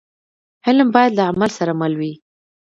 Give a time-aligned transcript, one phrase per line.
[0.67, 2.13] علم باید له عمل سره مل وي.